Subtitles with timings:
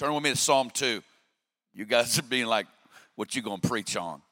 [0.00, 1.02] Turn with me to Psalm 2.
[1.74, 2.66] You guys are being like,
[3.16, 4.22] what you gonna preach on?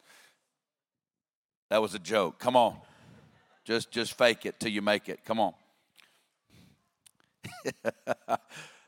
[1.69, 2.39] That was a joke.
[2.39, 2.75] Come on.
[3.67, 5.27] Just just fake it till you make it.
[5.27, 5.53] Come on.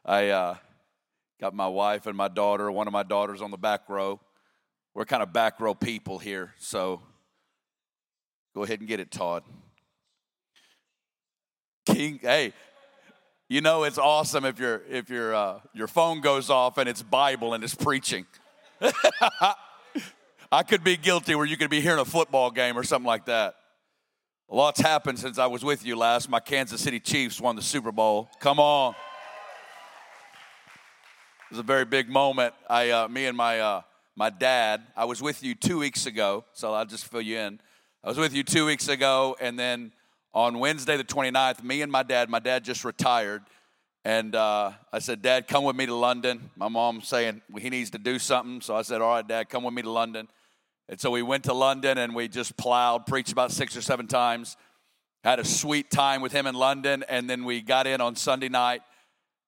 [0.06, 0.54] I uh,
[1.38, 4.18] got my wife and my daughter, one of my daughters on the back row.
[4.94, 7.02] We're kind of back row people here, so
[8.54, 9.42] go ahead and get it, Todd.
[11.84, 12.54] King, hey,
[13.50, 17.02] you know it's awesome if your if your uh, your phone goes off and it's
[17.02, 18.24] Bible and it's preaching.
[20.52, 23.26] I could be guilty where you could be hearing a football game or something like
[23.26, 23.56] that.
[24.48, 26.28] A lot's happened since I was with you last.
[26.28, 28.30] My Kansas City Chiefs won the Super Bowl.
[28.38, 28.94] Come on.
[31.44, 32.54] It was a very big moment.
[32.68, 33.82] I, uh, me and my, uh,
[34.14, 37.60] my dad, I was with you two weeks ago, so I'll just fill you in.
[38.04, 39.92] I was with you two weeks ago, and then
[40.32, 43.42] on Wednesday, the 29th, me and my dad, my dad just retired,
[44.04, 46.50] and uh, I said, Dad, come with me to London.
[46.56, 49.62] My mom saying he needs to do something, so I said, All right, Dad, come
[49.62, 50.28] with me to London.
[50.88, 54.06] And so we went to London and we just plowed, preached about six or seven
[54.06, 54.56] times,
[55.22, 58.48] had a sweet time with him in London, and then we got in on Sunday
[58.48, 58.80] night,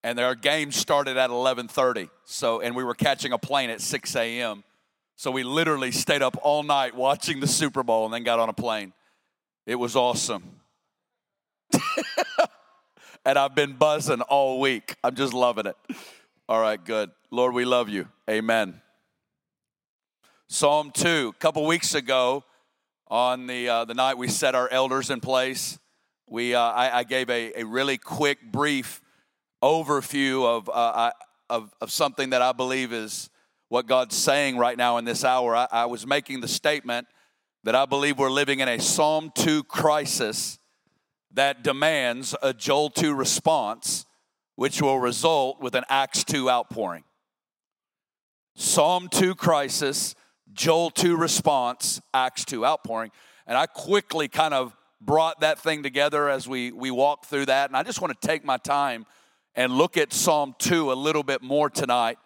[0.05, 2.11] and our game started at 11:30.
[2.27, 4.65] So, and we were catching a plane at 6 a.m.
[5.17, 8.49] So we literally stayed up all night watching the Super Bowl and then got on
[8.49, 8.93] a plane.
[9.67, 10.62] It was awesome.
[13.25, 14.97] and I've been buzzing all week.
[15.03, 15.77] I'm just loving it.
[16.49, 17.11] All right, good.
[17.31, 18.09] Lord, we love you.
[18.29, 18.81] Amen.
[20.49, 21.33] Psalm 2.
[21.35, 22.45] A couple weeks ago,
[23.09, 25.79] on the, uh, the night we set our elders in place,
[26.29, 29.03] we, uh, I, I, gave a, a really quick, brief
[29.63, 31.11] overview of, uh,
[31.51, 33.29] of, of something that I believe is
[33.69, 35.55] what God's saying right now in this hour.
[35.55, 37.07] I, I was making the statement
[37.65, 40.59] that I believe we're living in a Psalm 2 crisis
[41.35, 44.07] that demands a Joel 2 response,
[44.57, 47.05] which will result with an Acts 2 outpouring.
[48.55, 50.15] Psalm 2 crisis
[50.53, 53.11] Joel 2 response, Acts 2 outpouring.
[53.47, 57.71] And I quickly kind of brought that thing together as we, we walked through that.
[57.71, 59.07] And I just want to take my time
[59.55, 62.19] and look at Psalm 2 a little bit more tonight.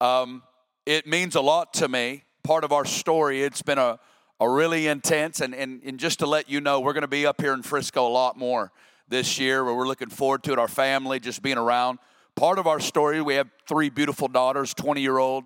[0.00, 0.42] Um,
[0.86, 2.24] it means a lot to me.
[2.44, 3.98] Part of our story, it's been a,
[4.42, 7.26] a really intense, and, and, and just to let you know, we're going to be
[7.26, 8.72] up here in Frisco a lot more
[9.08, 11.98] this year we're looking forward to it, our family, just being around.
[12.34, 15.44] Part of our story, we have three beautiful daughters 20 year old,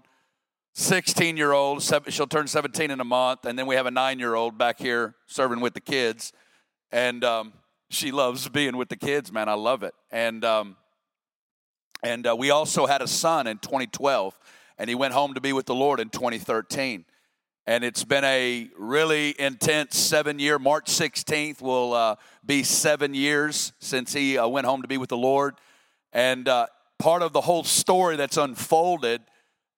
[0.74, 4.18] 16 year old, she'll turn 17 in a month, and then we have a nine
[4.18, 6.32] year old back here serving with the kids.
[6.92, 7.52] And um,
[7.90, 9.48] she loves being with the kids, man.
[9.48, 9.94] I love it.
[10.10, 10.76] And, um,
[12.02, 14.38] and uh, we also had a son in 2012,
[14.78, 17.04] and he went home to be with the Lord in 2013.
[17.68, 23.72] And it's been a really intense seven year, March 16th will uh, be seven years
[23.80, 25.56] since he uh, went home to be with the Lord.
[26.12, 26.66] And uh,
[27.00, 29.20] part of the whole story that's unfolded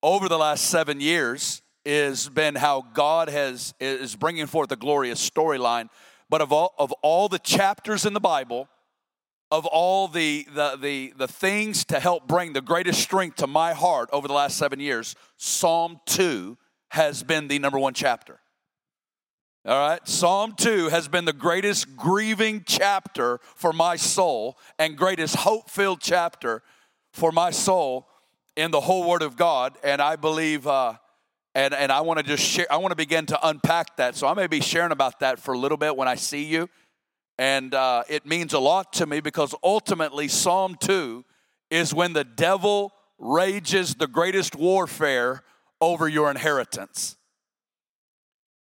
[0.03, 5.27] over the last seven years has been how God has is bringing forth a glorious
[5.27, 5.89] storyline.
[6.29, 8.69] But of all of all the chapters in the Bible,
[9.51, 13.73] of all the, the the the things to help bring the greatest strength to my
[13.73, 16.59] heart over the last seven years, Psalm two
[16.91, 18.41] has been the number one chapter.
[19.65, 25.37] All right, Psalm 2 has been the greatest grieving chapter for my soul and greatest
[25.37, 26.63] hope filled chapter
[27.13, 28.09] for my soul
[28.57, 30.95] in the whole Word of God, and I believe, uh,
[31.55, 32.67] and and I want to just share.
[32.71, 34.17] I want to begin to unpack that.
[34.17, 36.71] So I may be sharing about that for a little bit when I see you,
[37.37, 41.25] and uh, it means a lot to me because ultimately Psalm two
[41.71, 45.43] is when the devil rages the greatest warfare
[45.81, 47.17] over your inheritance.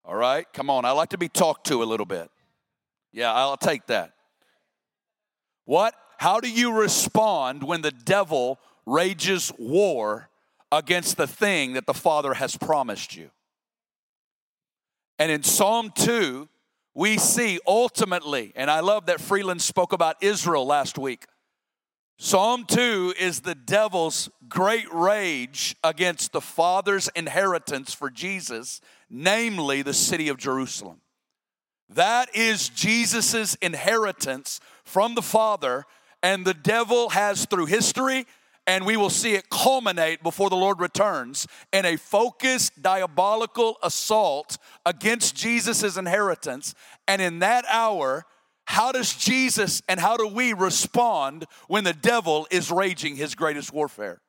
[0.05, 0.85] All right, come on.
[0.85, 2.31] I like to be talked to a little bit.
[3.13, 4.13] Yeah, I'll take that.
[5.65, 5.95] What?
[6.19, 10.31] How do you respond when the devil rages war
[10.73, 13.31] against the thing that the Father has promised you.
[15.19, 16.49] And in Psalm 2,
[16.95, 21.27] we see ultimately, and I love that Freeland spoke about Israel last week.
[22.23, 29.95] Psalm 2 is the devil's great rage against the Father's inheritance for Jesus, namely the
[29.95, 31.01] city of Jerusalem.
[31.89, 35.87] That is Jesus' inheritance from the Father,
[36.23, 38.27] and the devil has, through history
[38.67, 44.59] and we will see it culminate before the Lord returns in a focused, diabolical assault
[44.85, 46.75] against Jesus' inheritance.
[47.09, 48.27] And in that hour,
[48.71, 53.73] how does Jesus and how do we respond when the devil is raging his greatest
[53.73, 54.21] warfare?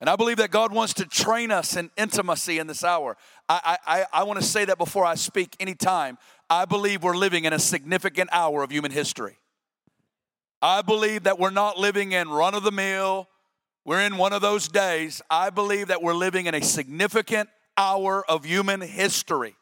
[0.00, 3.16] And I believe that God wants to train us in intimacy in this hour.
[3.48, 6.18] I, I, I want to say that before I speak anytime.
[6.48, 9.38] I believe we're living in a significant hour of human history.
[10.62, 13.28] I believe that we're not living in run of the mill,
[13.84, 15.20] We're in one of those days.
[15.28, 19.56] I believe that we're living in a significant hour of human history.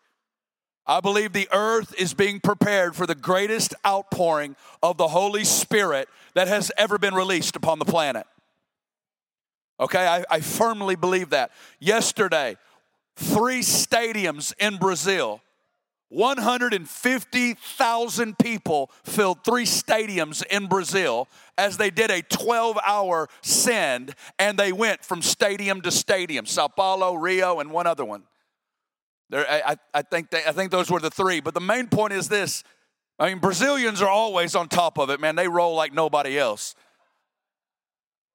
[0.86, 6.10] I believe the earth is being prepared for the greatest outpouring of the Holy Spirit
[6.34, 8.26] that has ever been released upon the planet.
[9.80, 11.50] Okay, I, I firmly believe that.
[11.80, 12.58] Yesterday,
[13.16, 15.40] three stadiums in Brazil
[16.10, 21.26] 150,000 people filled three stadiums in Brazil
[21.58, 26.68] as they did a 12 hour send and they went from stadium to stadium Sao
[26.68, 28.22] Paulo, Rio, and one other one.
[29.34, 31.40] There, I, I, think they, I think those were the three.
[31.40, 32.62] But the main point is this
[33.18, 35.34] I mean, Brazilians are always on top of it, man.
[35.34, 36.76] They roll like nobody else.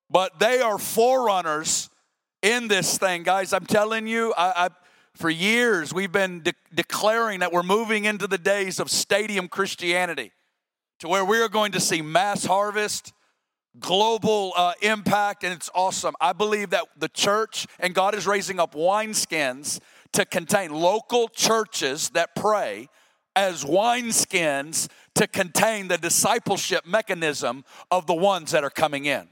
[0.10, 1.90] But they are forerunners
[2.42, 3.54] in this thing, guys.
[3.54, 4.70] I'm telling you, I, I
[5.16, 10.34] for years we've been de- declaring that we're moving into the days of stadium Christianity
[11.00, 13.14] to where we are going to see mass harvest,
[13.80, 16.14] global uh, impact, and it's awesome.
[16.20, 19.80] I believe that the church and God is raising up wineskins
[20.14, 22.90] to contain local churches that pray
[23.36, 29.28] as wineskins to contain the discipleship mechanism of the ones that are coming in.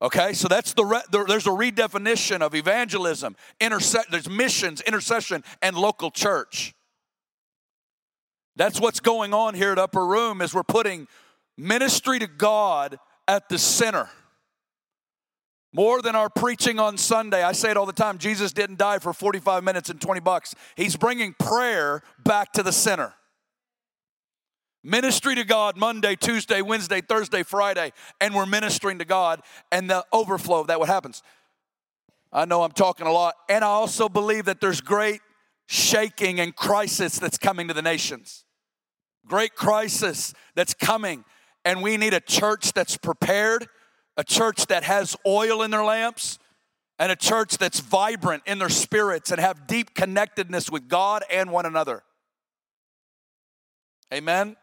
[0.00, 5.76] Okay, so that's the re- there's a redefinition of evangelism, interse- there's missions, intercession, and
[5.76, 6.72] local church.
[8.54, 11.08] That's what's going on here at Upper Room is we're putting
[11.56, 14.08] ministry to God at the center.
[15.72, 17.42] More than our preaching on Sunday.
[17.42, 20.54] I say it all the time Jesus didn't die for 45 minutes and 20 bucks.
[20.76, 23.14] He's bringing prayer back to the center.
[24.82, 30.04] Ministry to God Monday, Tuesday, Wednesday, Thursday, Friday, and we're ministering to God and the
[30.12, 31.22] overflow that what happens.
[32.32, 35.20] I know I'm talking a lot, and I also believe that there's great
[35.66, 38.44] shaking and crisis that's coming to the nations.
[39.26, 41.24] Great crisis that's coming,
[41.64, 43.66] and we need a church that's prepared
[44.18, 46.38] a church that has oil in their lamps,
[46.98, 51.52] and a church that's vibrant in their spirits and have deep connectedness with God and
[51.52, 52.02] one another.
[54.12, 54.56] Amen.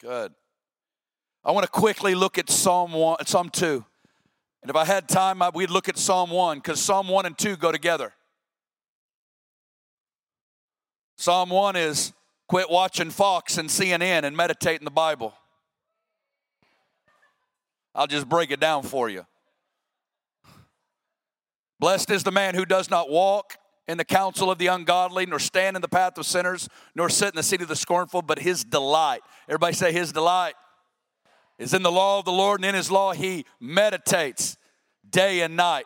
[0.00, 0.32] Good.
[1.44, 3.84] I want to quickly look at Psalm 1, Psalm 2.
[4.62, 7.56] And if I had time, we'd look at Psalm 1 because Psalm 1 and 2
[7.56, 8.14] go together.
[11.18, 12.12] Psalm 1 is
[12.48, 15.34] quit watching Fox and CNN and meditate in the Bible.
[17.94, 19.26] I'll just break it down for you.
[21.78, 23.56] Blessed is the man who does not walk
[23.88, 27.30] in the counsel of the ungodly, nor stand in the path of sinners, nor sit
[27.30, 29.20] in the seat of the scornful, but his delight.
[29.48, 30.54] Everybody say, his delight
[31.58, 34.56] is in the law of the Lord, and in his law he meditates
[35.08, 35.84] day and night.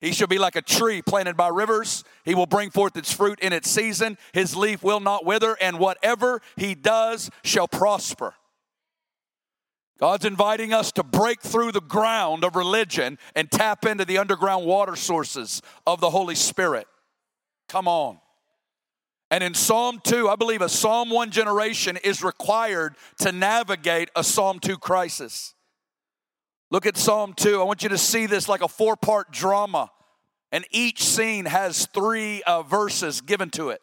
[0.00, 2.04] He shall be like a tree planted by rivers.
[2.24, 4.18] He will bring forth its fruit in its season.
[4.32, 8.34] His leaf will not wither, and whatever he does shall prosper.
[9.98, 14.66] God's inviting us to break through the ground of religion and tap into the underground
[14.66, 16.86] water sources of the Holy Spirit.
[17.68, 18.18] Come on.
[19.30, 24.22] And in Psalm 2, I believe a Psalm 1 generation is required to navigate a
[24.22, 25.54] Psalm 2 crisis.
[26.70, 27.60] Look at Psalm 2.
[27.60, 29.90] I want you to see this like a four part drama,
[30.52, 33.80] and each scene has three uh, verses given to it.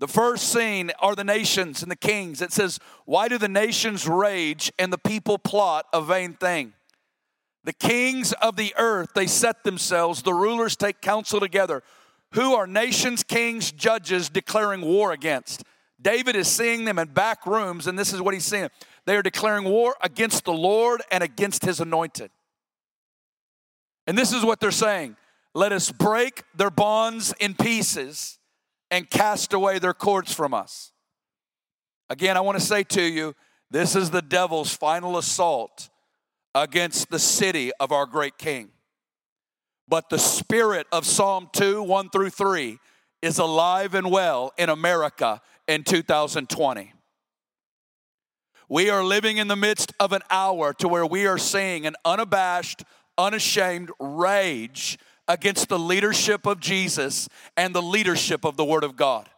[0.00, 2.40] The first scene are the nations and the kings.
[2.40, 6.72] It says, Why do the nations rage and the people plot a vain thing?
[7.64, 11.82] The kings of the earth, they set themselves, the rulers take counsel together.
[12.32, 15.64] Who are nations, kings, judges declaring war against?
[16.00, 18.70] David is seeing them in back rooms, and this is what he's seeing.
[19.04, 22.30] They are declaring war against the Lord and against his anointed.
[24.06, 25.18] And this is what they're saying
[25.54, 28.38] Let us break their bonds in pieces
[28.90, 30.92] and cast away their cords from us.
[32.08, 33.34] Again, I want to say to you,
[33.70, 35.90] this is the devil's final assault
[36.54, 38.70] against the city of our great king.
[39.86, 42.78] But the spirit of Psalm 2, 1 through 3
[43.22, 46.92] is alive and well in America in 2020.
[48.68, 51.96] We are living in the midst of an hour to where we are seeing an
[52.04, 52.84] unabashed,
[53.18, 54.98] unashamed rage
[55.30, 59.30] against the leadership of Jesus and the leadership of the Word of God.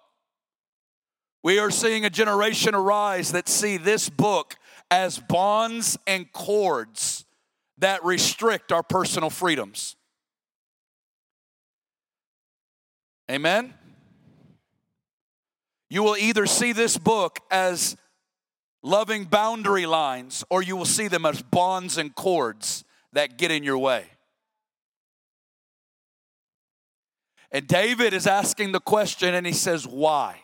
[1.42, 4.56] We are seeing a generation arise that see this book
[4.90, 7.26] as bonds and cords
[7.76, 9.96] that restrict our personal freedoms.
[13.30, 13.74] Amen?
[15.90, 17.98] You will either see this book as
[18.82, 22.82] loving boundary lines or you will see them as bonds and cords
[23.12, 24.06] that get in your way.
[27.52, 30.40] And David is asking the question and he says, Why?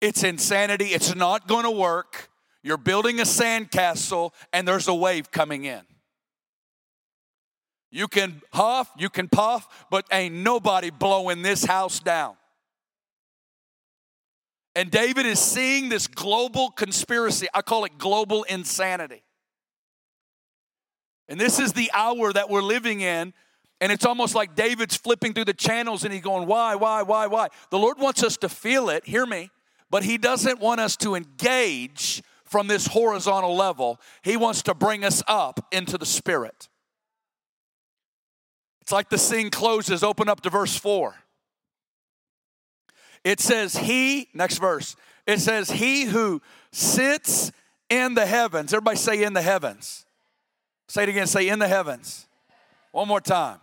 [0.00, 0.86] It's insanity.
[0.86, 2.30] It's not going to work.
[2.62, 5.82] You're building a sandcastle and there's a wave coming in.
[7.90, 12.36] You can huff, you can puff, but ain't nobody blowing this house down.
[14.74, 17.46] And David is seeing this global conspiracy.
[17.52, 19.22] I call it global insanity.
[21.28, 23.34] And this is the hour that we're living in.
[23.82, 27.26] And it's almost like David's flipping through the channels and he's going, Why, why, why,
[27.26, 27.48] why?
[27.70, 29.50] The Lord wants us to feel it, hear me,
[29.90, 34.00] but He doesn't want us to engage from this horizontal level.
[34.22, 36.68] He wants to bring us up into the Spirit.
[38.82, 41.16] It's like the scene closes, open up to verse 4.
[43.24, 44.94] It says, He, next verse,
[45.26, 47.50] it says, He who sits
[47.90, 48.72] in the heavens.
[48.72, 50.06] Everybody say, In the heavens.
[50.86, 52.28] Say it again, say, In the heavens.
[52.92, 53.58] One more time.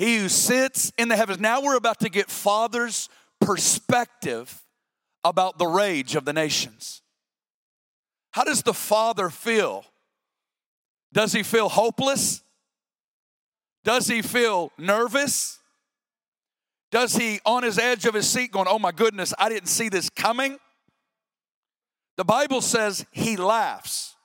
[0.00, 1.40] He who sits in the heavens.
[1.40, 4.64] Now we're about to get Father's perspective
[5.22, 7.02] about the rage of the nations.
[8.30, 9.84] How does the Father feel?
[11.12, 12.42] Does he feel hopeless?
[13.84, 15.58] Does he feel nervous?
[16.90, 19.90] Does he on his edge of his seat going, Oh my goodness, I didn't see
[19.90, 20.58] this coming?
[22.16, 24.16] The Bible says he laughs.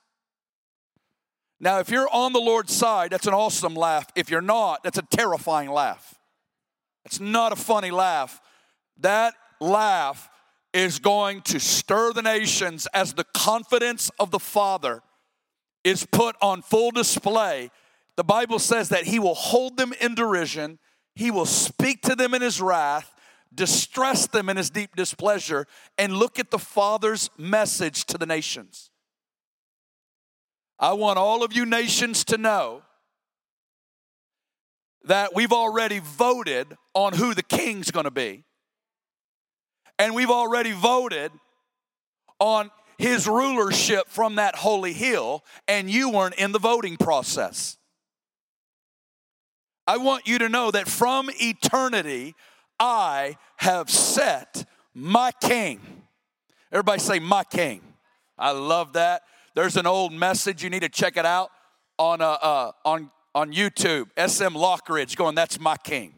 [1.58, 4.06] Now, if you're on the Lord's side, that's an awesome laugh.
[4.14, 6.14] If you're not, that's a terrifying laugh.
[7.04, 8.40] It's not a funny laugh.
[8.98, 10.28] That laugh
[10.74, 15.02] is going to stir the nations as the confidence of the Father
[15.84, 17.70] is put on full display
[18.16, 20.78] the Bible says that he will hold them in derision,
[21.14, 23.14] he will speak to them in his wrath,
[23.54, 25.66] distress them in his deep displeasure,
[25.98, 28.90] and look at the Father's message to the nations.
[30.78, 32.82] I want all of you nations to know
[35.04, 38.44] that we've already voted on who the king's gonna be.
[39.98, 41.32] And we've already voted
[42.38, 47.76] on his rulership from that holy hill, and you weren't in the voting process.
[49.86, 52.34] I want you to know that from eternity,
[52.80, 55.80] I have set my king.
[56.72, 57.80] Everybody say, my king.
[58.36, 59.22] I love that.
[59.56, 60.62] There's an old message.
[60.62, 61.50] You need to check it out
[61.98, 64.08] on, uh, uh, on, on YouTube.
[64.18, 66.12] SM Lockridge going, that's my king.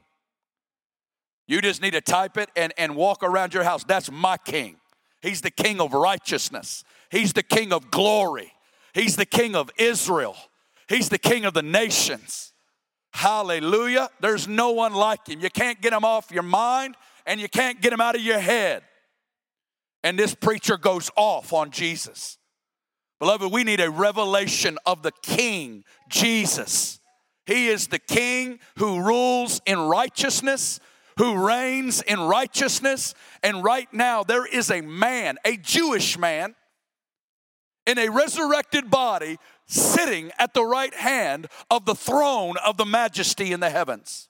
[1.46, 3.84] You just need to type it and, and walk around your house.
[3.84, 4.76] That's my king.
[5.22, 6.82] He's the king of righteousness.
[7.12, 8.52] He's the king of glory.
[8.92, 10.36] He's the king of Israel.
[10.88, 12.52] He's the king of the nations.
[13.12, 14.08] Hallelujah.
[14.20, 15.38] There's no one like him.
[15.38, 18.40] You can't get him off your mind and you can't get him out of your
[18.40, 18.82] head.
[20.02, 22.38] And this preacher goes off on Jesus.
[23.18, 27.00] Beloved, we need a revelation of the King, Jesus.
[27.46, 30.78] He is the King who rules in righteousness,
[31.16, 33.14] who reigns in righteousness.
[33.42, 36.54] And right now, there is a man, a Jewish man,
[37.86, 43.52] in a resurrected body sitting at the right hand of the throne of the majesty
[43.52, 44.28] in the heavens.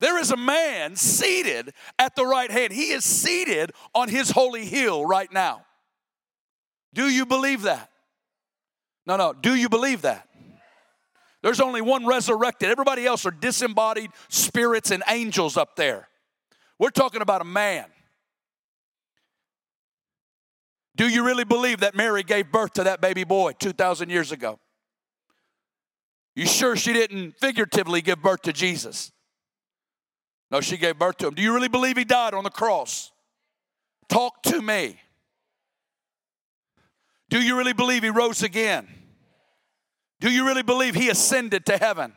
[0.00, 2.72] There is a man seated at the right hand.
[2.72, 5.64] He is seated on his holy hill right now.
[6.94, 7.90] Do you believe that?
[9.06, 9.34] No, no.
[9.34, 10.26] Do you believe that?
[11.42, 12.70] There's only one resurrected.
[12.70, 16.08] Everybody else are disembodied spirits and angels up there.
[16.78, 17.84] We're talking about a man.
[20.96, 24.58] Do you really believe that Mary gave birth to that baby boy 2,000 years ago?
[26.34, 29.12] You sure she didn't figuratively give birth to Jesus?
[30.50, 31.34] No, she gave birth to him.
[31.34, 33.12] Do you really believe he died on the cross?
[34.08, 34.98] Talk to me.
[37.34, 38.86] Do you really believe he rose again?
[40.20, 42.12] Do you really believe he ascended to heaven?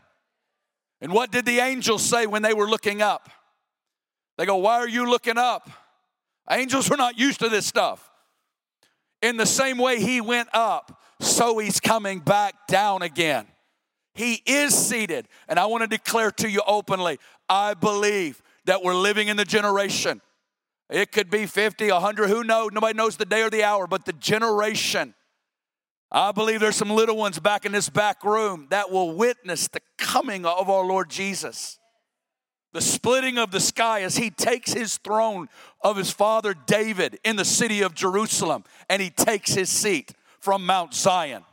[1.02, 3.28] And what did the angels say when they were looking up?
[4.38, 5.72] They go, Why are you looking up?
[6.52, 8.12] Angels were not used to this stuff.
[9.24, 13.48] In the same way he went up, so he's coming back down again.
[14.14, 15.28] He is seated.
[15.48, 17.18] And I want to declare to you openly
[17.50, 20.22] I believe that we're living in the generation.
[20.90, 22.72] It could be 50, 100, who knows?
[22.72, 25.14] Nobody knows the day or the hour, but the generation.
[26.12, 29.82] I believe there's some little ones back in this back room that will witness the
[29.98, 31.78] coming of our Lord Jesus
[32.78, 35.50] the splitting of the sky as he takes his throne
[35.82, 40.64] of his father David in the city of Jerusalem and he takes his seat from
[40.64, 41.44] Mount Zion.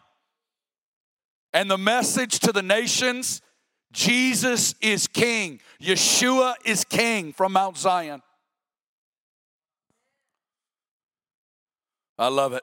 [1.54, 3.40] And the message to the nations
[3.90, 8.20] Jesus is king, Yeshua is king from Mount Zion.
[12.18, 12.62] I love it.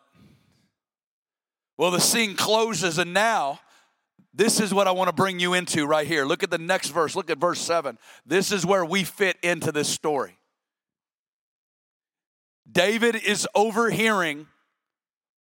[1.77, 3.59] Well, the scene closes, and now
[4.33, 6.25] this is what I want to bring you into right here.
[6.25, 7.15] Look at the next verse.
[7.15, 7.97] Look at verse 7.
[8.25, 10.37] This is where we fit into this story.
[12.71, 14.47] David is overhearing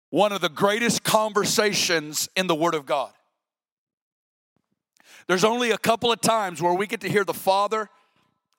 [0.08, 3.12] one of the greatest conversations in the Word of God.
[5.26, 7.88] There's only a couple of times where we get to hear the Father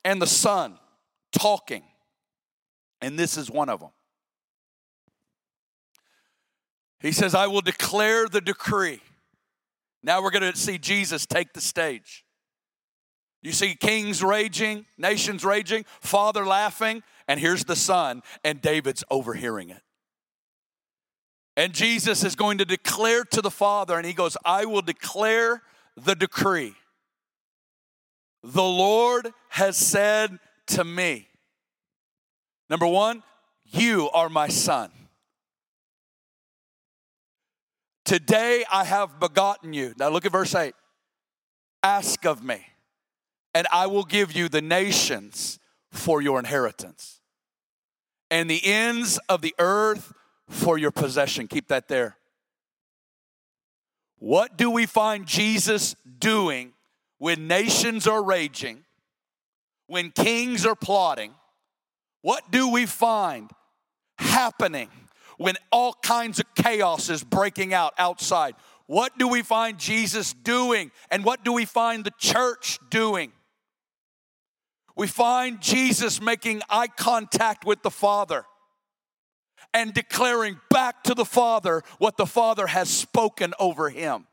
[0.06, 0.78] and the Son
[1.32, 1.84] talking,
[3.02, 3.90] and this is one of them.
[7.02, 9.02] He says, I will declare the decree.
[10.04, 12.26] Now we're going to see Jesus take the stage.
[13.42, 19.70] You see kings raging, nations raging, father laughing, and here's the son, and David's overhearing
[19.70, 19.82] it.
[21.58, 25.62] And Jesus is going to declare to the Father, and he goes, I will declare
[25.98, 26.76] the decree.
[28.44, 31.28] The Lord has said to me,
[32.70, 33.24] number one,
[33.66, 34.92] you are my son.
[38.12, 39.94] Today I have begotten you.
[39.98, 40.74] Now look at verse 8.
[41.82, 42.58] Ask of me,
[43.54, 45.60] and I will give you the nations
[45.92, 47.22] for your inheritance,
[48.30, 50.12] and the ends of the earth
[50.50, 51.48] for your possession.
[51.48, 52.18] Keep that there.
[54.20, 56.74] What do we find Jesus doing
[57.18, 58.84] when nations are raging,
[59.88, 61.34] when kings are plotting?
[62.24, 63.50] What do we find
[64.18, 64.90] happening
[65.42, 68.54] when all kinds of chaos is breaking out outside?
[68.86, 70.92] What do we find Jesus doing?
[71.10, 73.32] And what do we find the church doing?
[74.96, 78.46] We find Jesus making eye contact with the Father
[79.74, 84.28] and declaring back to the Father what the Father has spoken over him.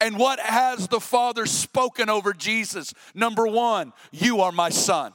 [0.00, 2.92] And what has the Father spoken over Jesus?
[3.14, 5.12] Number one, you are my son.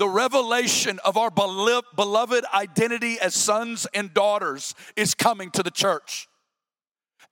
[0.00, 6.26] The revelation of our beloved identity as sons and daughters is coming to the church.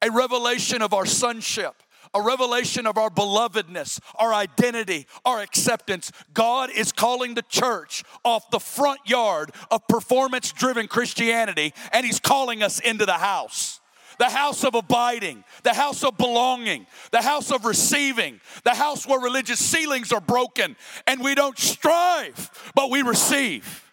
[0.02, 1.82] A revelation of our sonship
[2.14, 6.10] a revelation of our belovedness, our identity, our acceptance.
[6.32, 12.18] God is calling the church off the front yard of performance driven Christianity, and He's
[12.18, 13.77] calling us into the house
[14.18, 19.20] the house of abiding, the house of belonging, the house of receiving, the house where
[19.20, 23.84] religious ceilings are broken and we don't strive, but we receive.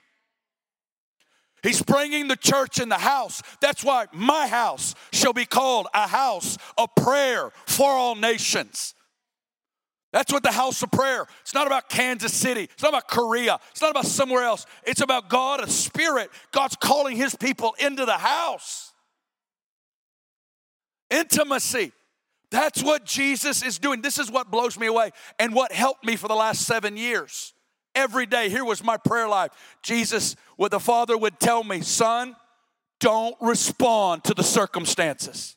[1.63, 3.41] He's bringing the church in the house.
[3.59, 8.93] That's why my house shall be called a house of prayer for all nations.
[10.13, 11.25] That's what the house of prayer.
[11.41, 12.69] It's not about Kansas City.
[12.71, 13.59] It's not about Korea.
[13.71, 14.65] It's not about somewhere else.
[14.83, 16.29] It's about God, a spirit.
[16.51, 18.93] God's calling his people into the house.
[21.09, 21.91] Intimacy.
[22.51, 24.01] That's what Jesus is doing.
[24.01, 27.53] This is what blows me away and what helped me for the last seven years
[27.95, 28.49] every day.
[28.49, 29.51] Here was my prayer life.
[29.81, 32.35] Jesus, what the Father would tell me, son,
[32.99, 35.55] don't respond to the circumstances.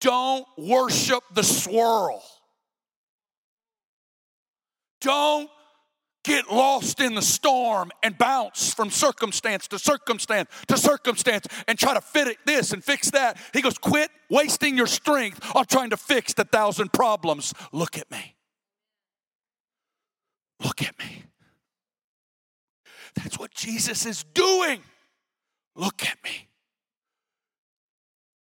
[0.00, 2.22] Don't worship the swirl.
[5.00, 5.48] Don't
[6.24, 11.94] get lost in the storm and bounce from circumstance to circumstance to circumstance and try
[11.94, 13.38] to fit it this and fix that.
[13.52, 17.54] He goes, quit wasting your strength on trying to fix the thousand problems.
[17.72, 18.34] Look at me.
[20.64, 21.24] Look at me.
[23.14, 24.80] That's what Jesus is doing.
[25.76, 26.48] Look at me.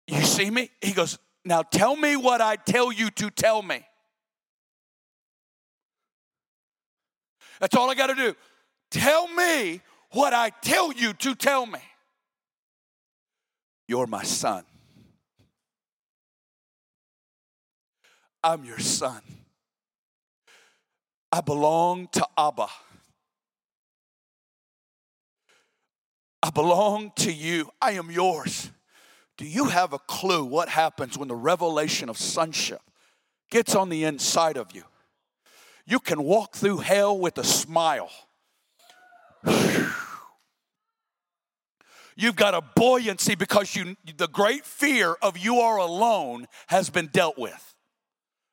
[0.06, 0.70] You see me?
[0.80, 3.84] He goes, Now tell me what I tell you to tell me.
[7.60, 8.34] That's all I got to do.
[8.90, 11.80] Tell me what I tell you to tell me.
[13.88, 14.64] You're my son.
[18.42, 19.20] I'm your son.
[21.32, 22.68] I belong to Abba.
[26.42, 27.70] I belong to you.
[27.82, 28.70] I am yours.
[29.36, 32.80] Do you have a clue what happens when the revelation of sonship
[33.50, 34.84] gets on the inside of you?
[35.86, 38.10] You can walk through hell with a smile.
[42.16, 47.08] You've got a buoyancy because you the great fear of you are alone has been
[47.08, 47.74] dealt with.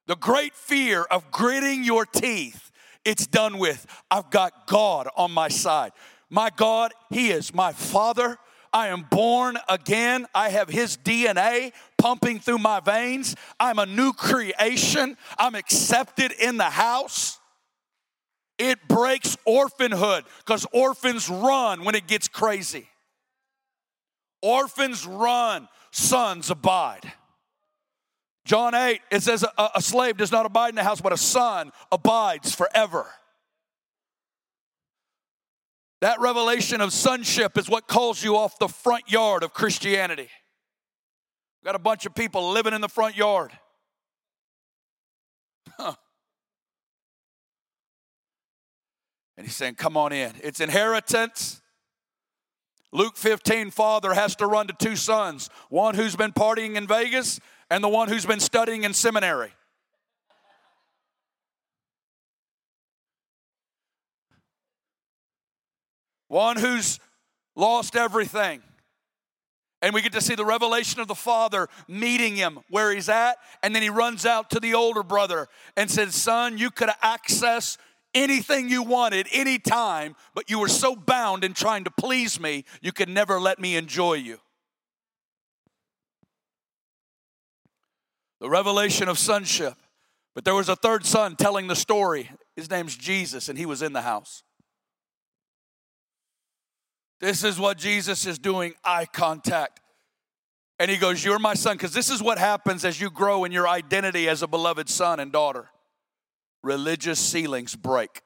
[0.06, 2.72] The great fear of gritting your teeth,
[3.06, 3.88] it's done with.
[4.12, 5.93] I've got God on my side.
[6.30, 8.38] My God, He is my Father.
[8.74, 10.28] I am born again.
[10.36, 11.72] I have His DNA
[12.04, 13.34] pumping through my veins.
[13.62, 15.16] I'm a new creation.
[15.39, 17.39] I'm accepted in the house.
[18.60, 22.89] It breaks orphanhood because orphans run when it gets crazy.
[24.42, 27.10] Orphans run, sons abide.
[28.44, 31.18] John 8, it says, a, a slave does not abide in the house, but a
[31.18, 33.06] son abides forever.
[36.02, 40.28] That revelation of sonship is what calls you off the front yard of Christianity.
[41.63, 43.52] Got a bunch of people living in the front yard.
[45.78, 45.93] Huh.
[49.38, 50.34] And he's saying, Come on in.
[50.43, 51.62] It's inheritance,
[52.93, 57.39] Luke 15, father has to run to two sons one who's been partying in Vegas
[57.71, 59.52] and the one who's been studying in seminary.
[66.28, 66.99] One who's
[67.56, 68.62] lost everything.
[69.84, 73.36] And we get to see the revelation of the father meeting him where he's at.
[73.62, 77.78] And then he runs out to the older brother and says, Son, you could access
[78.13, 82.93] anything you wanted anytime, but you were so bound in trying to please me, you
[82.93, 84.39] could never let me enjoy you.
[88.39, 89.76] The revelation of sonship.
[90.34, 92.32] But there was a third son telling the story.
[92.56, 94.43] His name's Jesus, and he was in the house.
[97.24, 99.80] This is what Jesus is doing eye contact.
[100.78, 101.78] And he goes, You're my son.
[101.78, 105.22] Because this is what happens as you grow in your identity as a beloved son
[105.22, 105.70] and daughter
[106.64, 108.24] religious ceilings break.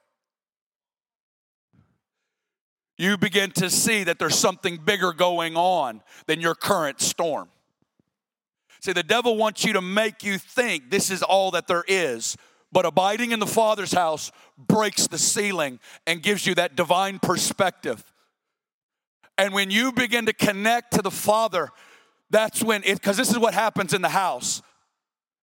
[2.97, 7.49] You begin to see that there's something bigger going on than your current storm.
[8.81, 12.35] See, the devil wants you to make you think this is all that there is,
[12.71, 18.03] but abiding in the Father's house breaks the ceiling and gives you that divine perspective.
[19.37, 21.69] And when you begin to connect to the Father,
[22.29, 24.61] that's when it, because this is what happens in the house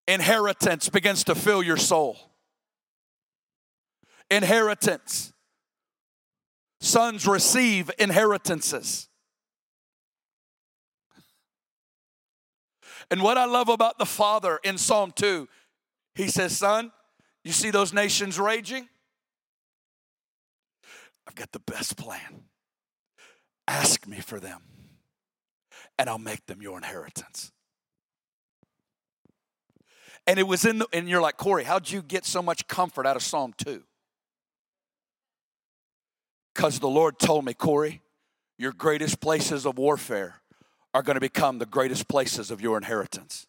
[0.07, 2.19] inheritance begins to fill your soul
[4.31, 5.33] inheritance.
[6.81, 9.09] Sons receive inheritances.
[13.11, 15.49] And what I love about the Father in Psalm 2,
[16.15, 16.91] he says, Son,
[17.43, 18.89] you see those nations raging?
[21.27, 22.45] I've got the best plan.
[23.67, 24.61] Ask me for them,
[25.99, 27.53] and I'll make them your inheritance.
[30.27, 33.07] And it was in the, and you're like, Corey, how'd you get so much comfort
[33.07, 33.83] out of Psalm 2?
[36.55, 38.01] Because the Lord told me, Corey,
[38.59, 40.41] your greatest places of warfare
[40.95, 43.47] are going to become the greatest places of your inheritance.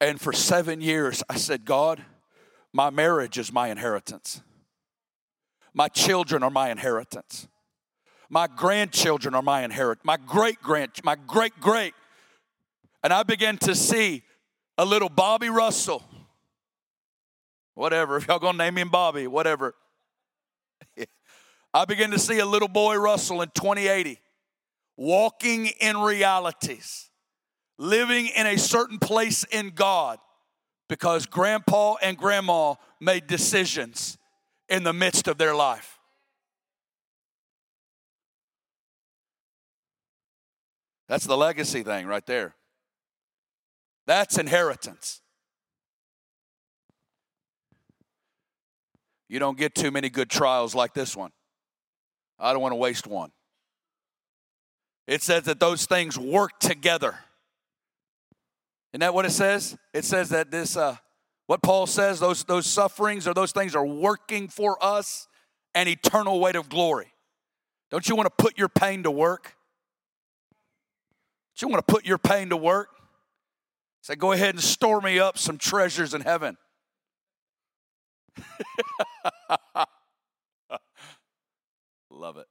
[0.00, 2.04] And for seven years, I said, God,
[2.72, 4.42] my marriage is my inheritance.
[5.78, 7.46] My children are my inheritance.
[8.28, 10.04] My grandchildren are my inheritance.
[10.04, 11.94] My great grand, my great great.
[13.04, 14.24] And I began to see
[14.76, 16.02] a little Bobby Russell
[17.74, 18.16] whatever.
[18.16, 19.76] If y'all gonna name him Bobby, whatever.
[21.72, 24.18] I began to see a little boy Russell in 2080
[24.96, 27.08] walking in realities,
[27.78, 30.18] living in a certain place in God
[30.88, 34.17] because grandpa and grandma made decisions
[34.68, 35.98] in the midst of their life.
[41.08, 42.54] That's the legacy thing right there.
[44.06, 45.22] That's inheritance.
[49.28, 51.30] You don't get too many good trials like this one.
[52.38, 53.30] I don't want to waste one.
[55.06, 57.18] It says that those things work together.
[58.92, 59.76] Isn't that what it says?
[59.92, 60.96] It says that this, uh,
[61.48, 65.28] what Paul says, those, those sufferings or those things are working for us
[65.74, 67.14] an eternal weight of glory.
[67.90, 69.54] Don't you want to put your pain to work?
[71.56, 72.90] Don't you want to put your pain to work?
[74.02, 76.58] Say, go ahead and store me up some treasures in heaven.
[82.10, 82.46] Love it.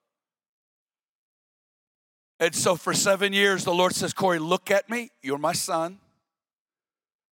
[2.39, 5.12] And so for seven years, the Lord says, Corey, look at me.
[5.21, 5.99] You're my son.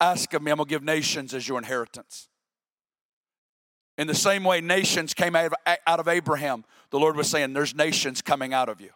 [0.01, 2.29] Ask of me, I'm going to give nations as your inheritance.
[3.99, 5.55] In the same way, nations came out of,
[5.87, 8.91] out of Abraham, the Lord was saying, There's nations coming out of you.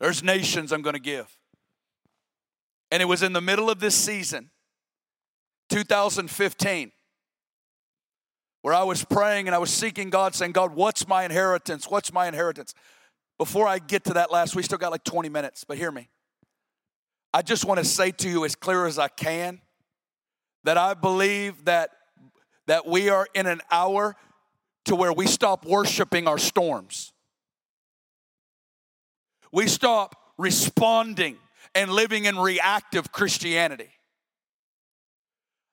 [0.00, 1.36] There's nations I'm going to give.
[2.90, 4.50] And it was in the middle of this season,
[5.70, 6.92] 2015
[8.62, 11.86] where I was praying and I was seeking God, saying, God, what's my inheritance?
[11.88, 12.74] What's my inheritance?
[13.36, 16.08] Before I get to that last, we still got like 20 minutes, but hear me.
[17.34, 19.60] I just want to say to you as clear as I can
[20.64, 21.90] that I believe that
[22.66, 24.16] that we are in an hour
[24.84, 27.12] to where we stop worshiping our storms.
[29.52, 31.38] We stop responding
[31.74, 33.90] and living in reactive Christianity.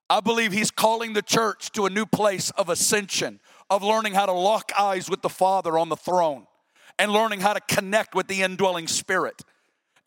[0.09, 4.25] I believe he's calling the church to a new place of ascension, of learning how
[4.25, 6.47] to lock eyes with the Father on the throne,
[6.97, 9.43] and learning how to connect with the indwelling Spirit,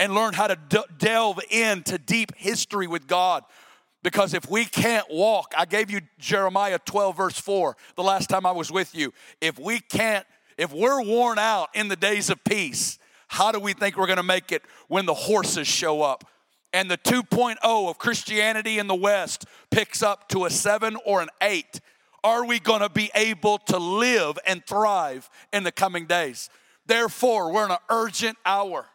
[0.03, 0.59] and learn how to
[0.99, 3.45] delve into deep history with God.
[4.03, 8.45] Because if we can't walk, I gave you Jeremiah 12, verse 4, the last time
[8.45, 9.15] I was with you.
[9.41, 10.27] If we can't,
[10.59, 14.25] if we're worn out in the days of peace, how do we think we're gonna
[14.25, 16.25] make it when the horses show up?
[16.75, 21.29] and the 2.0 of Christianity in the West picks up to a 7 or an
[21.43, 21.81] 8,
[22.25, 26.49] are we going to be able to live and thrive in the coming days?
[26.87, 28.87] Therefore, we're in an urgent hour.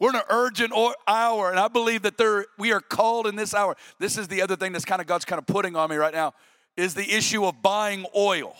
[0.00, 0.72] We're in an urgent
[1.06, 3.76] hour, and I believe that there we are called in this hour.
[3.98, 6.12] This is the other thing that's kind of God's kind of putting on me right
[6.12, 6.34] now
[6.76, 8.56] is the issue of buying oil.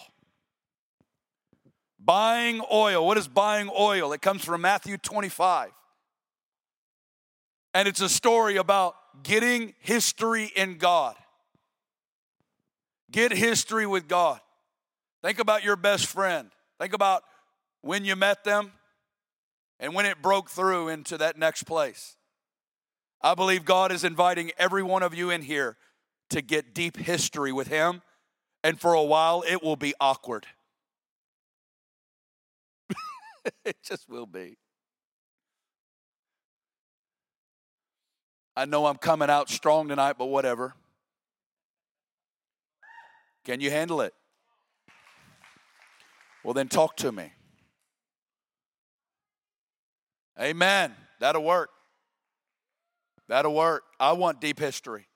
[1.99, 3.07] Buying oil.
[3.07, 4.13] What is buying oil?
[4.13, 5.71] It comes from Matthew 25.
[7.73, 8.95] And it's a story about
[9.25, 11.17] getting history in God.
[13.11, 14.41] Get history with God.
[15.23, 16.51] Think about your best friend.
[16.79, 17.25] Think about
[17.81, 18.73] when you met them
[19.79, 22.17] and when it broke through into that next place.
[23.21, 25.77] I believe God is inviting every one of you in here
[26.31, 28.03] to get deep history with Him,
[28.63, 30.47] and for a while it will be awkward.
[33.65, 34.57] it just will be.
[38.57, 40.75] I know I'm coming out strong tonight, but whatever.
[43.45, 44.15] Can you handle it?
[46.45, 47.33] Well, then talk to me.
[50.41, 50.95] Amen.
[51.21, 51.71] That'll work.
[53.29, 53.85] That'll work.
[53.99, 55.07] I want deep history.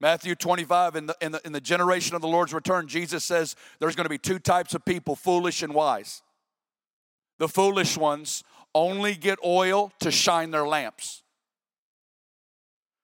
[0.00, 3.56] Matthew 25, in the, in, the, in the generation of the Lord's return, Jesus says
[3.78, 6.22] there's going to be two types of people foolish and wise.
[7.38, 8.44] The foolish ones
[8.74, 11.22] only get oil to shine their lamps.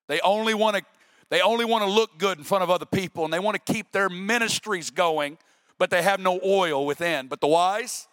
[0.09, 0.83] They only want to
[1.31, 3.73] they only want to look good in front of other people and they want to
[3.73, 5.39] keep their ministries going,
[5.79, 7.29] but they have no oil within.
[7.29, 8.09] But the wise,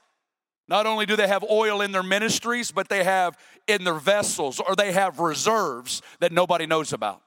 [0.67, 4.59] not only do they have oil in their ministries, but they have in their vessels
[4.59, 7.21] or they have reserves that nobody knows about.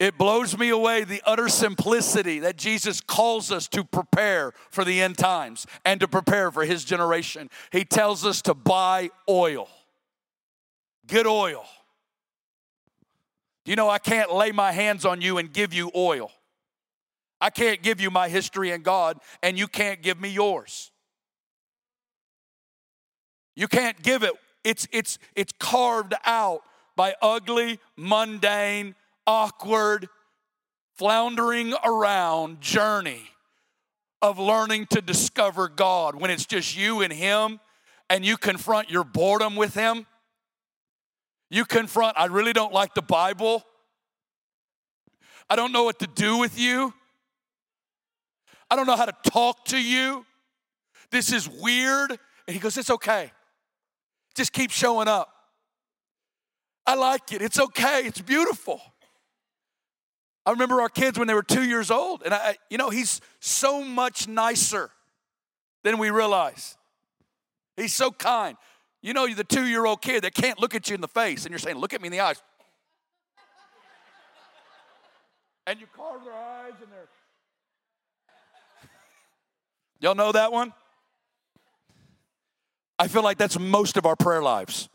[0.00, 5.02] It blows me away the utter simplicity that Jesus calls us to prepare for the
[5.02, 7.50] end times and to prepare for his generation.
[7.70, 9.68] He tells us to buy oil.
[11.06, 11.66] Get oil.
[13.66, 16.32] You know, I can't lay my hands on you and give you oil.
[17.40, 20.90] I can't give you my history in God, and you can't give me yours.
[23.56, 24.32] You can't give it.
[24.64, 26.62] It's it's it's carved out
[26.96, 28.94] by ugly, mundane,
[29.26, 30.08] awkward,
[30.96, 33.22] floundering around journey
[34.22, 37.58] of learning to discover God when it's just you and Him
[38.10, 40.06] and you confront your boredom with Him
[41.50, 43.64] you confront, I really don't like the Bible.
[45.48, 46.94] I don't know what to do with you.
[48.70, 50.24] I don't know how to talk to you.
[51.10, 52.10] This is weird.
[52.10, 53.32] And he goes, It's okay.
[54.34, 55.32] Just keep showing up.
[56.86, 57.42] I like it.
[57.42, 58.02] It's okay.
[58.04, 58.80] It's beautiful.
[60.46, 63.20] I remember our kids when they were two years old, and I, you know, he's
[63.40, 64.90] so much nicer
[65.84, 66.76] than we realize.
[67.76, 68.56] He's so kind.
[69.02, 71.44] You know, the two year old kid that can't look at you in the face,
[71.44, 72.40] and you're saying, Look at me in the eyes.
[75.66, 77.08] and you carve their eyes and they're.
[80.00, 80.72] Y'all know that one?
[82.98, 84.88] I feel like that's most of our prayer lives.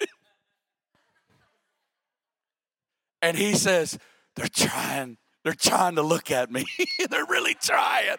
[3.22, 3.98] and he says,
[4.36, 6.66] They're trying, they're trying to look at me.
[7.10, 8.16] they're really trying.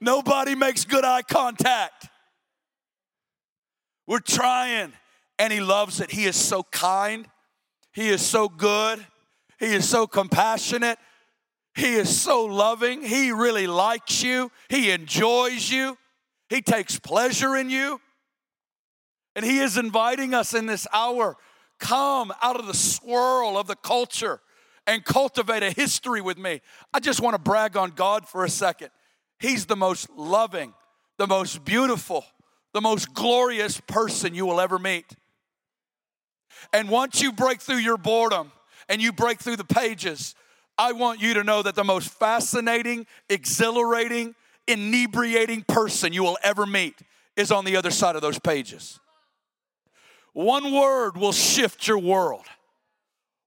[0.00, 2.08] Nobody makes good eye contact.
[4.06, 4.92] We're trying,
[5.38, 6.10] and He loves it.
[6.10, 7.26] He is so kind,
[7.92, 9.06] He is so good,
[9.58, 10.98] He is so compassionate,
[11.74, 13.02] He is so loving.
[13.02, 15.96] He really likes you, He enjoys you,
[16.48, 18.00] He takes pleasure in you.
[19.34, 21.36] And He is inviting us in this hour
[21.78, 24.40] come out of the swirl of the culture
[24.86, 26.60] and cultivate a history with me.
[26.94, 28.90] I just want to brag on God for a second.
[29.38, 30.74] He's the most loving,
[31.18, 32.24] the most beautiful,
[32.72, 35.04] the most glorious person you will ever meet.
[36.72, 38.52] And once you break through your boredom
[38.88, 40.34] and you break through the pages,
[40.78, 44.34] I want you to know that the most fascinating, exhilarating,
[44.68, 46.98] inebriating person you will ever meet
[47.36, 49.00] is on the other side of those pages.
[50.32, 52.44] One word will shift your world.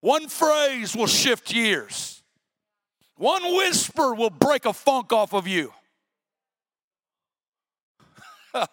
[0.01, 2.23] One phrase will shift years.
[3.15, 5.73] One whisper will break a funk off of you.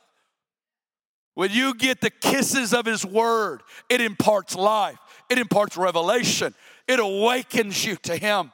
[1.35, 4.97] When you get the kisses of His Word, it imparts life,
[5.29, 6.55] it imparts revelation,
[6.87, 8.53] it awakens you to Him.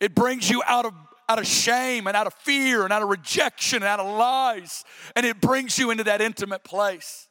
[0.00, 0.94] It brings you out of
[1.28, 4.84] out of shame and out of fear and out of rejection and out of lies,
[5.16, 7.28] and it brings you into that intimate place.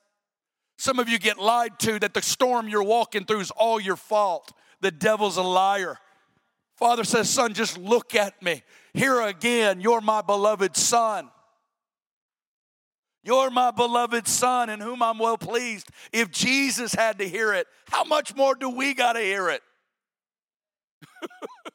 [0.78, 3.96] Some of you get lied to that the storm you're walking through is all your
[3.96, 4.52] fault.
[4.80, 5.98] The devil's a liar.
[6.76, 8.64] Father says, Son, just look at me.
[8.94, 11.30] Here again, you're my beloved son.
[13.24, 15.90] You're my beloved son in whom I'm well pleased.
[16.12, 19.62] If Jesus had to hear it, how much more do we got to hear it?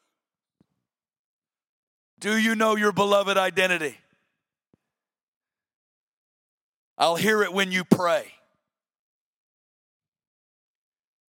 [2.19, 3.97] do you know your beloved identity?
[6.97, 8.33] I'll hear it when you pray.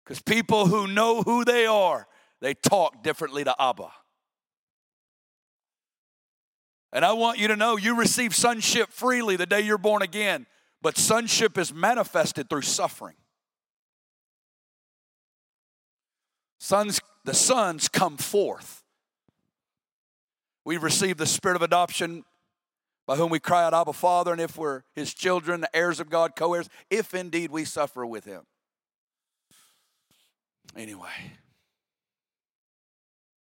[0.05, 2.07] Because people who know who they are,
[2.41, 3.91] they talk differently to Abba.
[6.95, 10.47] And I want you to know you receive sonship freely the day you're born again,
[10.81, 13.17] but sonship is manifested through suffering.
[16.61, 18.85] Sons, the sons come forth.
[20.65, 22.25] We receive the spirit of adoption
[23.07, 26.09] by whom we cry out, Abba, Father, and if we're his children, the heirs of
[26.09, 28.43] God, co heirs, if indeed we suffer with him.
[30.77, 31.33] Anyway,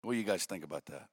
[0.01, 1.07] what do you guys think about that?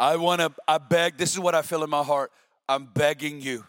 [0.00, 2.32] I want to, I beg, this is what I feel in my heart.
[2.66, 3.66] I'm begging you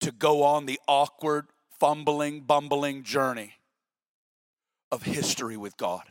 [0.00, 1.46] to go on the awkward,
[1.80, 3.54] fumbling, bumbling journey
[4.92, 6.02] of history with God.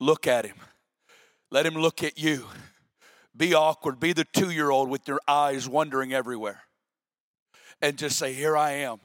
[0.00, 0.56] Look at Him.
[1.50, 2.46] Let Him look at you.
[3.36, 4.00] Be awkward.
[4.00, 6.62] Be the two year old with your eyes wandering everywhere.
[7.82, 8.98] And just say, Here I am.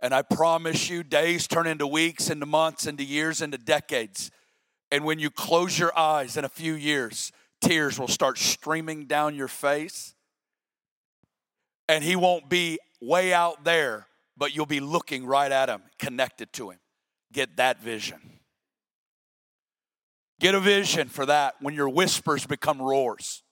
[0.00, 4.30] And I promise you, days turn into weeks, into months, into years, into decades.
[4.90, 9.34] And when you close your eyes in a few years, tears will start streaming down
[9.34, 10.14] your face.
[11.88, 14.06] And He won't be way out there,
[14.36, 16.78] but you'll be looking right at Him, connected to Him.
[17.32, 18.20] Get that vision.
[20.40, 23.42] Get a vision for that when your whispers become roars.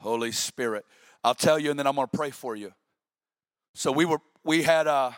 [0.00, 0.84] Holy Spirit.
[1.24, 2.72] I'll tell you and then I'm going to pray for you.
[3.74, 5.12] So we were we had uh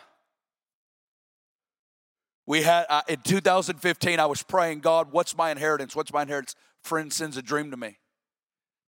[2.47, 5.95] we had uh, in 2015 I was praying, God, what's my inheritance?
[5.95, 6.55] What's my inheritance?
[6.81, 7.99] Friend sends a dream to me.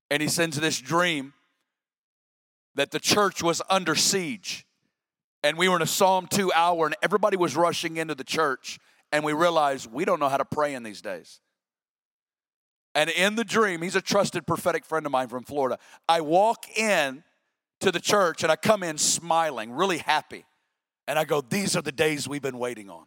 [0.10, 1.34] And he sends this dream
[2.76, 4.66] that the church was under siege.
[5.44, 8.80] And we were in a Psalm 2 hour and everybody was rushing into the church
[9.12, 11.42] and we realized we don't know how to pray in these days.
[13.00, 15.80] And in the dream, he's a trusted prophetic friend of mine from Florida.
[16.10, 17.24] I walk in
[17.80, 20.44] to the church and I come in smiling, really happy.
[21.08, 23.06] And I go, These are the days we've been waiting on.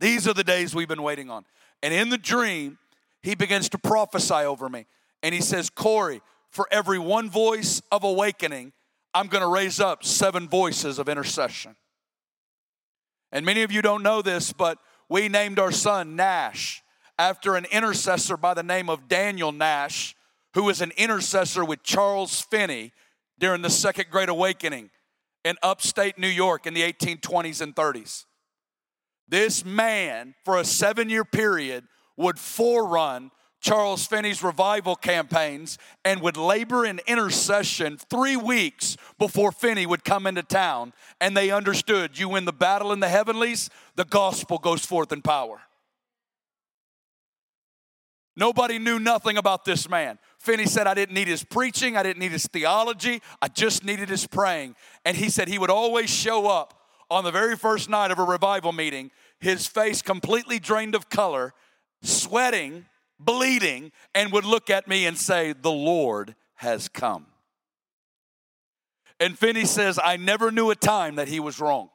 [0.00, 1.44] These are the days we've been waiting on.
[1.82, 2.78] And in the dream,
[3.20, 4.86] he begins to prophesy over me.
[5.22, 8.72] And he says, Corey, for every one voice of awakening,
[9.12, 11.76] I'm going to raise up seven voices of intercession.
[13.30, 14.78] And many of you don't know this, but
[15.10, 16.82] we named our son Nash
[17.18, 20.14] after an intercessor by the name of Daniel Nash,
[20.54, 22.92] who was an intercessor with Charles Finney
[23.38, 24.90] during the Second Great Awakening
[25.44, 28.24] in upstate New York in the 1820s and 30s.
[29.28, 31.84] This man, for a seven year period,
[32.16, 39.86] would forerun Charles Finney's revival campaigns and would labor in intercession three weeks before Finney
[39.86, 40.92] would come into town.
[41.20, 45.22] And they understood you win the battle in the heavenlies, the gospel goes forth in
[45.22, 45.60] power.
[48.36, 50.18] Nobody knew nothing about this man.
[50.38, 54.10] Finney said, I didn't need his preaching, I didn't need his theology, I just needed
[54.10, 54.76] his praying.
[55.04, 56.74] And he said he would always show up
[57.10, 61.54] on the very first night of a revival meeting, his face completely drained of color,
[62.02, 62.84] sweating,
[63.18, 67.26] bleeding, and would look at me and say, The Lord has come.
[69.18, 71.88] And Finney says, I never knew a time that he was wrong.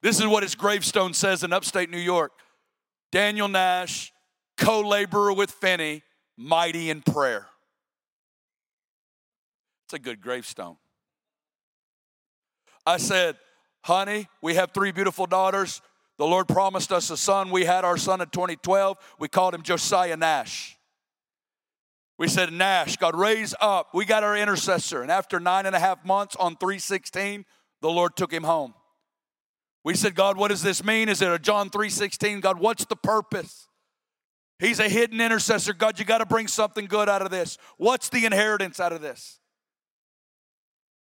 [0.00, 2.32] This is what his gravestone says in upstate New York
[3.12, 4.12] Daniel Nash,
[4.56, 6.02] co laborer with Finney,
[6.36, 7.46] mighty in prayer.
[9.86, 10.76] It's a good gravestone.
[12.86, 13.36] I said,
[13.82, 15.80] honey, we have three beautiful daughters.
[16.18, 17.50] The Lord promised us a son.
[17.50, 18.96] We had our son in 2012.
[19.18, 20.76] We called him Josiah Nash.
[22.18, 23.88] We said, Nash, God, raise up.
[23.94, 25.02] We got our intercessor.
[25.02, 27.44] And after nine and a half months on 316,
[27.80, 28.74] the Lord took him home.
[29.84, 31.08] We said, God, what does this mean?
[31.08, 32.40] Is it a John 316?
[32.40, 33.66] God, what's the purpose?
[34.62, 35.72] He's a hidden intercessor.
[35.72, 37.58] God, you got to bring something good out of this.
[37.78, 39.40] What's the inheritance out of this?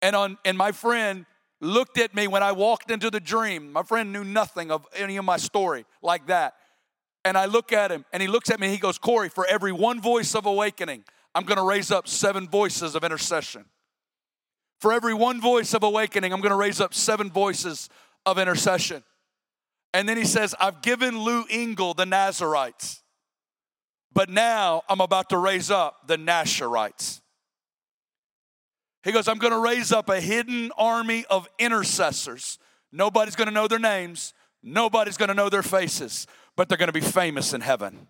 [0.02, 1.24] And on and my friend
[1.60, 3.70] looked at me when I walked into the dream.
[3.70, 6.54] My friend knew nothing of any of my story like that.
[7.24, 9.70] And I look at him and he looks at me he goes, Corey, for every
[9.70, 13.66] one voice of awakening, I'm going to raise up seven voices of intercession.
[14.80, 17.88] For every one voice of awakening, I'm going to raise up seven voices
[18.26, 19.04] of intercession.
[19.92, 23.03] And then he says, I've given Lou Engle the Nazarites.
[24.14, 27.20] But now I'm about to raise up the Nasherites.
[29.02, 32.58] He goes, I'm going to raise up a hidden army of intercessors.
[32.90, 36.88] Nobody's going to know their names, nobody's going to know their faces, but they're going
[36.88, 38.06] to be famous in heaven.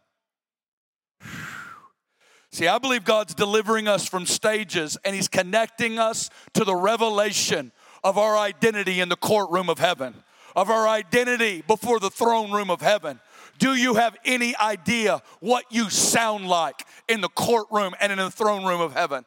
[2.52, 7.72] See, I believe God's delivering us from stages and He's connecting us to the revelation
[8.04, 10.14] of our identity in the courtroom of heaven,
[10.54, 13.18] of our identity before the throne room of heaven.
[13.58, 18.30] Do you have any idea what you sound like in the courtroom and in the
[18.30, 19.24] throne room of heaven?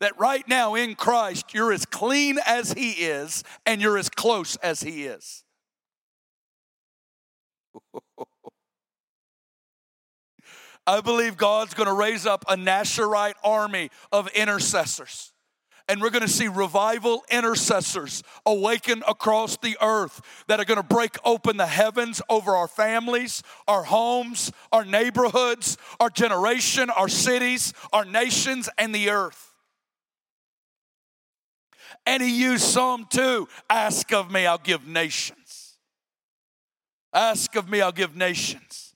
[0.00, 4.56] That right now in Christ, you're as clean as He is and you're as close
[4.56, 5.44] as He is.
[10.86, 15.32] I believe God's gonna raise up a Nasharite army of intercessors
[15.88, 20.82] and we're going to see revival intercessors awaken across the earth that are going to
[20.82, 27.72] break open the heavens over our families, our homes, our neighborhoods, our generation, our cities,
[27.92, 29.54] our nations, and the earth.
[32.04, 35.78] And he used Psalm 2 Ask of me, I'll give nations.
[37.12, 38.94] Ask of me, I'll give nations.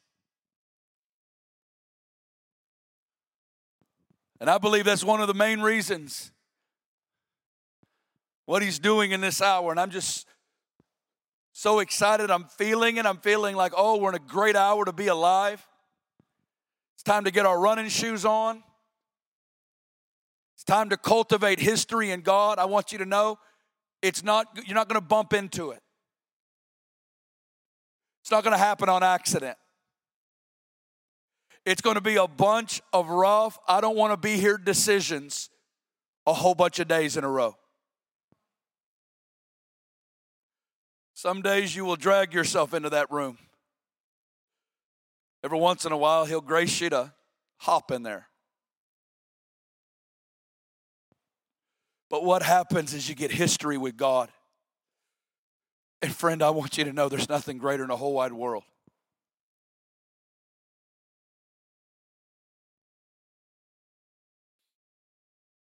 [4.40, 6.32] And I believe that's one of the main reasons
[8.50, 9.70] what he's doing in this hour.
[9.70, 10.26] And I'm just
[11.52, 12.32] so excited.
[12.32, 13.06] I'm feeling it.
[13.06, 15.64] I'm feeling like, oh, we're in a great hour to be alive.
[16.94, 18.64] It's time to get our running shoes on.
[20.56, 22.58] It's time to cultivate history in God.
[22.58, 23.38] I want you to know
[24.02, 25.80] it's not, you're not going to bump into it.
[28.22, 29.58] It's not going to happen on accident.
[31.64, 35.50] It's going to be a bunch of rough, I don't want to be here decisions
[36.26, 37.54] a whole bunch of days in a row.
[41.20, 43.36] Some days you will drag yourself into that room.
[45.44, 47.12] Every once in a while, He'll grace you to
[47.58, 48.28] hop in there.
[52.08, 54.30] But what happens is you get history with God.
[56.00, 58.62] And friend, I want you to know there's nothing greater in the whole wide world